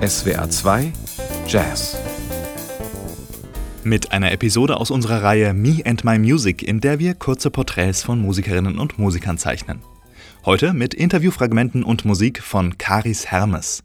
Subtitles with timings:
[0.00, 0.92] SWR 2
[1.46, 1.98] Jazz
[3.84, 8.02] mit einer Episode aus unserer Reihe Me and My Music, in der wir kurze Porträts
[8.02, 9.82] von Musikerinnen und Musikern zeichnen.
[10.46, 13.84] Heute mit Interviewfragmenten und Musik von Karis Hermes.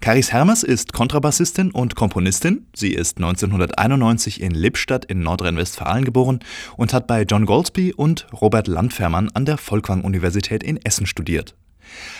[0.00, 2.66] Karis Hermes ist Kontrabassistin und Komponistin.
[2.74, 6.40] Sie ist 1991 in Lippstadt in Nordrhein-Westfalen geboren
[6.76, 11.54] und hat bei John Goldsby und Robert Landfermann an der Folkwang-Universität in Essen studiert.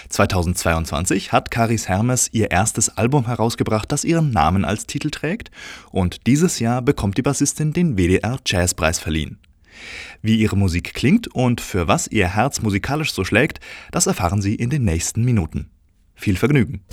[0.08, 5.50] 2022 hat Karis Hermes ihr erstes Album herausgebracht, das ihren Namen als Titel trägt,
[5.90, 9.38] und dieses Jahr bekommt die Bassistin den WDR Jazzpreis verliehen.
[10.20, 14.54] Wie ihre Musik klingt und für was ihr Herz musikalisch so schlägt, das erfahren Sie
[14.54, 15.70] in den nächsten Minuten.
[16.14, 16.84] Viel Vergnügen!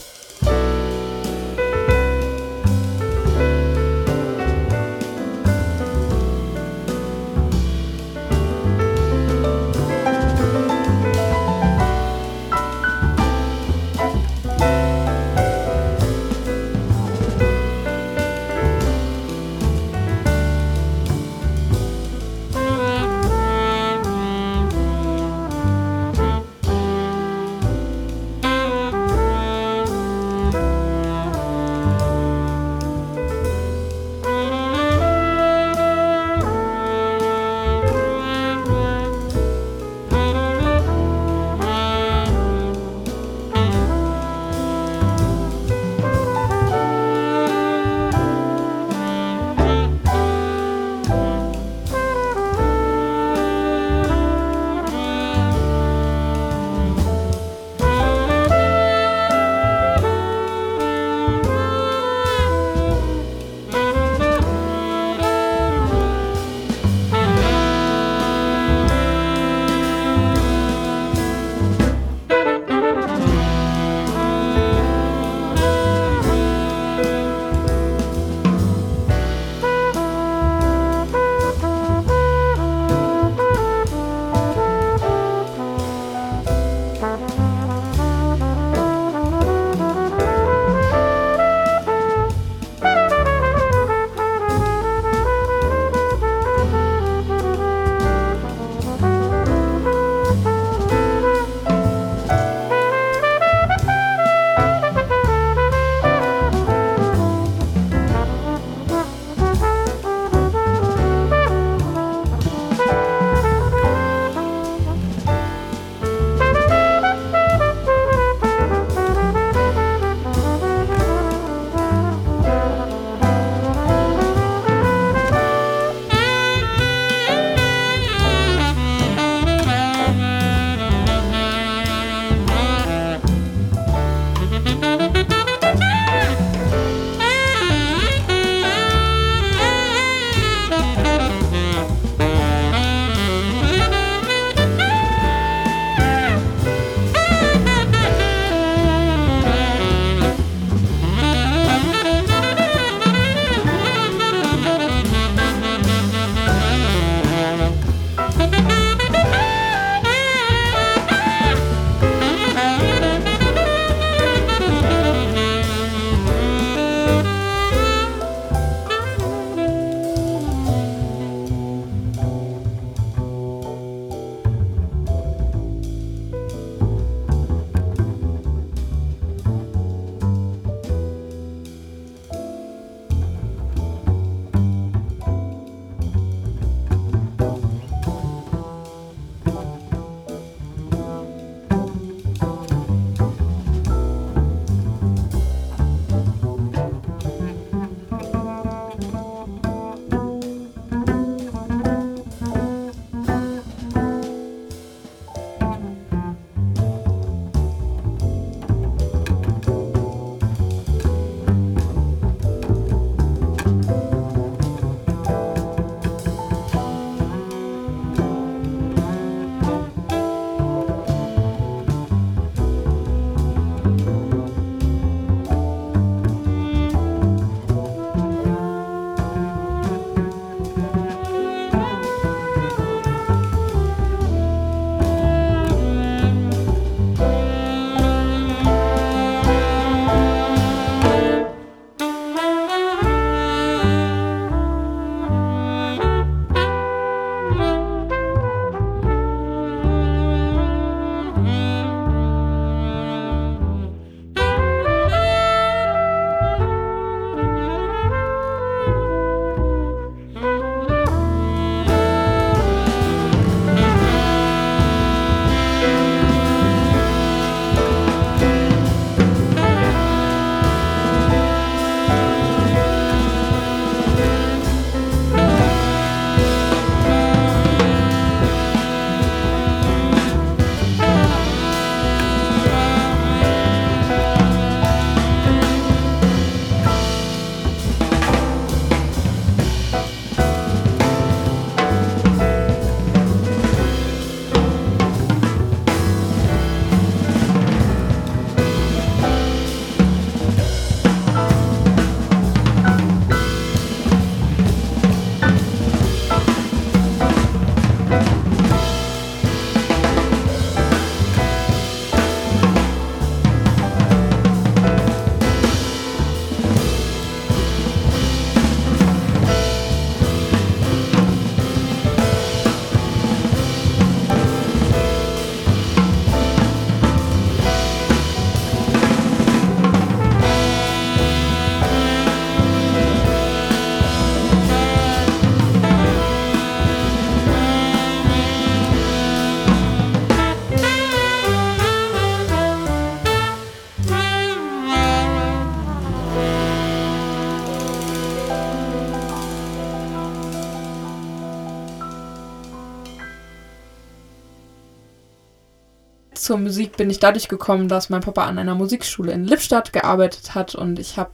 [356.50, 360.56] Zur Musik bin ich dadurch gekommen, dass mein Papa an einer Musikschule in Lippstadt gearbeitet
[360.56, 361.34] hat und ich habe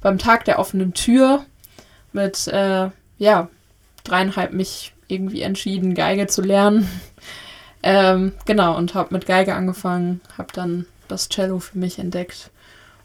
[0.00, 1.44] beim Tag der offenen Tür
[2.12, 3.48] mit, äh, ja,
[4.04, 6.88] dreieinhalb mich irgendwie entschieden, Geige zu lernen.
[7.82, 12.52] ähm, genau, und habe mit Geige angefangen, habe dann das Cello für mich entdeckt.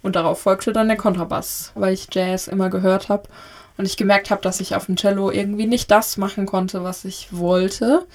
[0.03, 3.23] Und darauf folgte dann der Kontrabass, weil ich Jazz immer gehört habe
[3.75, 7.05] und ich gemerkt habe, dass ich auf dem Cello irgendwie nicht das machen konnte, was
[7.05, 8.05] ich wollte.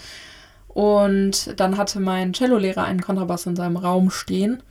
[0.74, 4.62] Und dann hatte mein Cellolehrer einen Kontrabass in seinem Raum stehen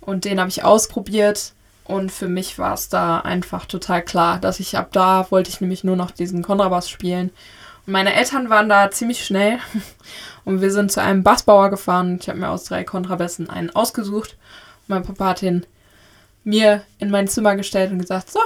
[0.00, 1.54] und den habe ich ausprobiert
[1.88, 5.60] und für mich war es da einfach total klar, dass ich ab da wollte ich
[5.60, 7.30] nämlich nur noch diesen Kontrabass spielen.
[7.86, 9.58] Und meine Eltern waren da ziemlich schnell
[10.44, 12.18] und wir sind zu einem Bassbauer gefahren.
[12.20, 14.36] Ich habe mir aus drei Kontrabässen einen ausgesucht.
[14.80, 15.64] Und mein Papa hat ihn
[16.42, 18.40] mir in mein Zimmer gestellt und gesagt, so,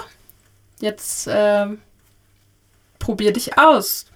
[0.80, 1.66] jetzt äh,
[2.98, 4.06] probier dich aus.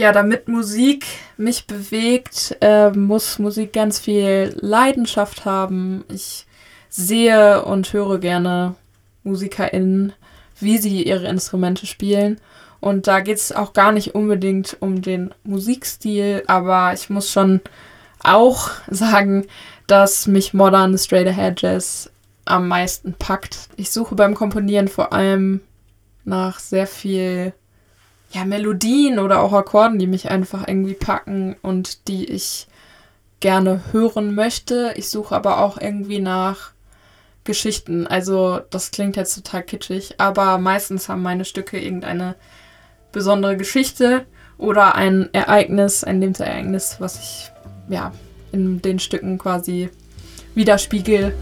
[0.00, 1.04] Ja, damit Musik
[1.36, 6.06] mich bewegt, äh, muss Musik ganz viel Leidenschaft haben.
[6.08, 6.46] Ich
[6.88, 8.76] sehe und höre gerne
[9.24, 10.14] MusikerInnen,
[10.58, 12.40] wie sie ihre Instrumente spielen.
[12.80, 17.60] Und da geht es auch gar nicht unbedingt um den Musikstil, aber ich muss schon
[18.20, 19.48] auch sagen,
[19.86, 22.10] dass mich Modern Straight Ahead Jazz
[22.46, 23.68] am meisten packt.
[23.76, 25.60] Ich suche beim Komponieren vor allem
[26.24, 27.52] nach sehr viel
[28.30, 32.68] ja, Melodien oder auch Akkorden, die mich einfach irgendwie packen und die ich
[33.40, 34.92] gerne hören möchte.
[34.96, 36.72] Ich suche aber auch irgendwie nach
[37.44, 38.06] Geschichten.
[38.06, 42.36] Also das klingt jetzt total kitschig, aber meistens haben meine Stücke irgendeine
[43.12, 44.26] besondere Geschichte
[44.58, 47.50] oder ein Ereignis, ein Lebensereignis, was ich
[47.88, 48.12] ja
[48.52, 49.90] in den Stücken quasi
[50.54, 51.34] widerspiegel.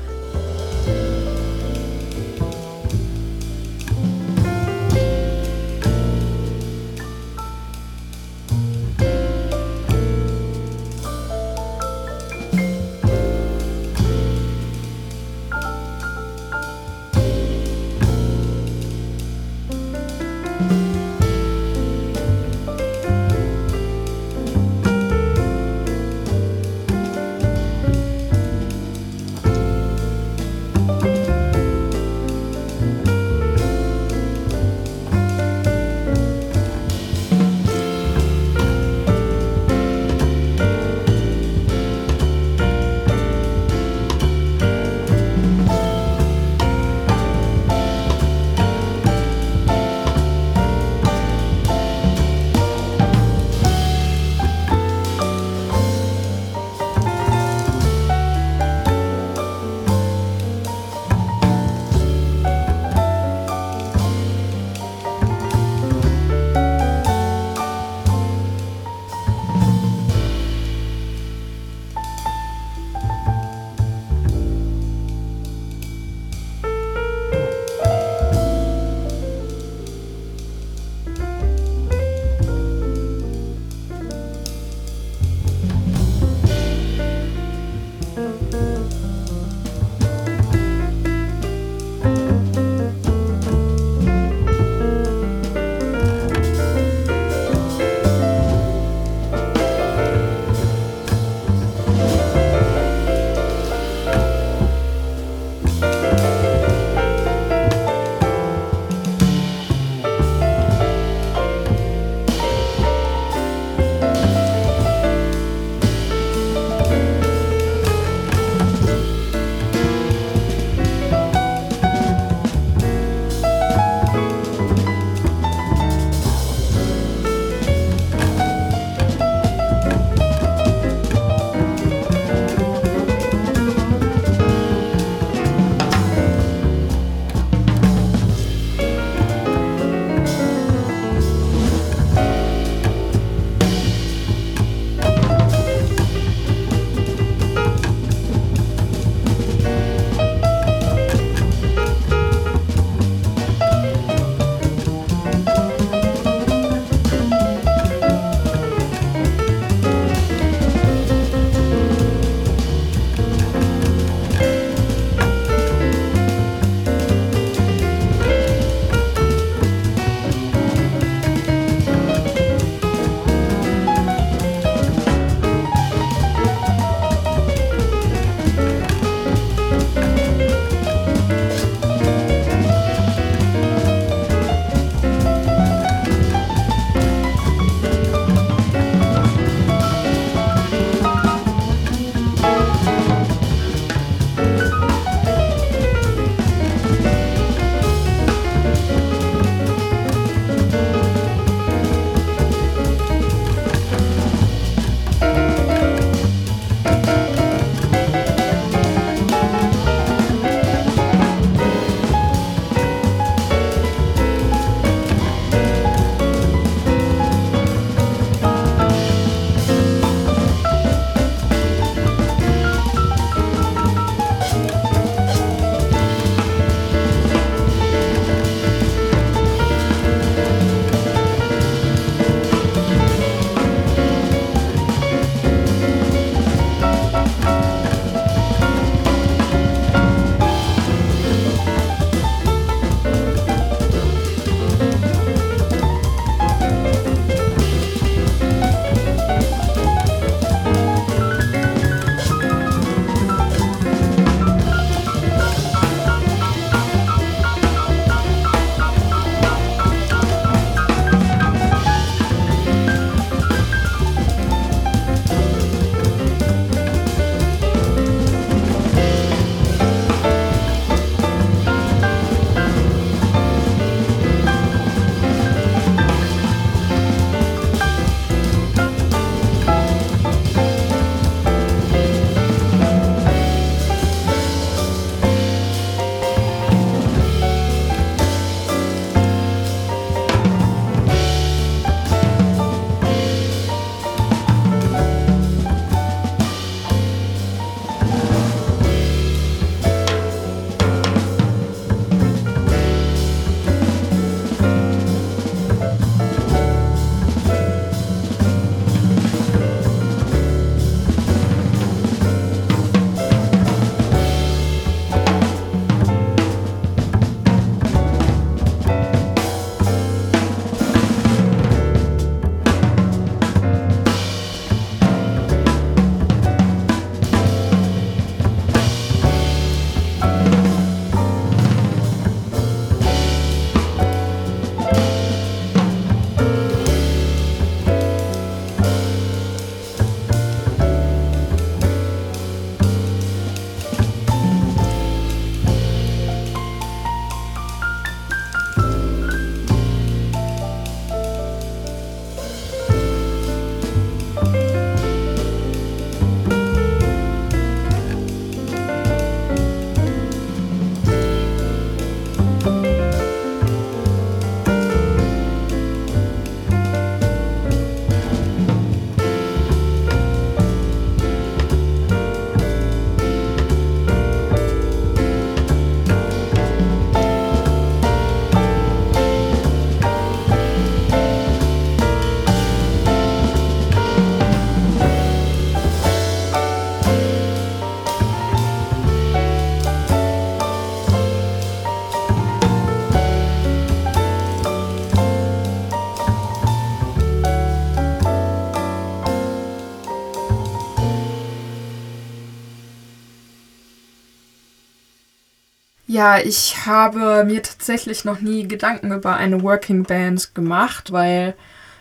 [406.19, 411.54] Ja, ich habe mir tatsächlich noch nie Gedanken über eine Working Band gemacht, weil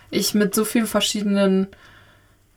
[0.10, 1.68] ich mit so vielen verschiedenen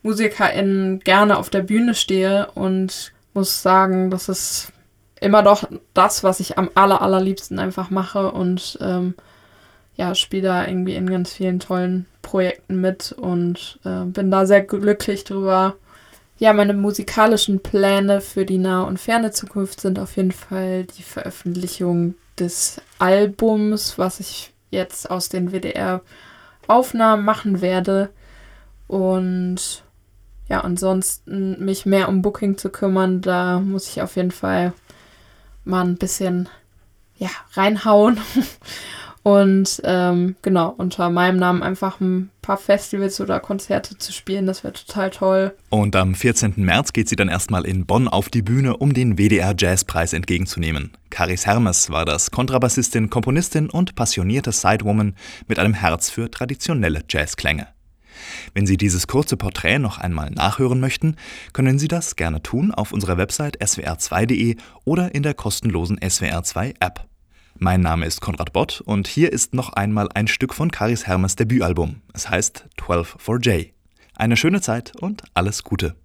[0.01, 4.73] MusikerInnen gerne auf der Bühne stehe und muss sagen, das ist
[5.19, 9.13] immer doch das, was ich am aller, allerliebsten einfach mache und ähm,
[9.97, 14.61] ja, spiele da irgendwie in ganz vielen tollen Projekten mit und äh, bin da sehr
[14.61, 15.75] glücklich drüber,
[16.41, 21.03] ja, meine musikalischen Pläne für die nahe und ferne Zukunft sind auf jeden Fall die
[21.03, 28.09] Veröffentlichung des Albums, was ich jetzt aus den WDR-Aufnahmen machen werde.
[28.87, 29.83] Und
[30.49, 34.73] ja, ansonsten mich mehr um Booking zu kümmern, da muss ich auf jeden Fall
[35.63, 36.49] mal ein bisschen
[37.17, 38.19] ja, reinhauen.
[39.23, 44.63] Und ähm, genau, unter meinem Namen einfach ein paar Festivals oder Konzerte zu spielen, das
[44.63, 45.53] wäre total toll.
[45.69, 46.53] Und am 14.
[46.57, 50.91] März geht sie dann erstmal in Bonn auf die Bühne, um den WDR Jazzpreis entgegenzunehmen.
[51.11, 55.15] Caris Hermes war das Kontrabassistin, Komponistin und passionierte Sidewoman
[55.47, 57.67] mit einem Herz für traditionelle Jazzklänge.
[58.53, 61.15] Wenn Sie dieses kurze Porträt noch einmal nachhören möchten,
[61.53, 67.10] können Sie das gerne tun auf unserer Website swr2.de oder in der kostenlosen SWR2 App.
[67.63, 71.35] Mein Name ist Konrad Bott und hier ist noch einmal ein Stück von Karis Hermes
[71.35, 72.01] Debütalbum.
[72.11, 73.67] Es heißt 12 for J.
[74.15, 75.95] Eine schöne Zeit und alles Gute.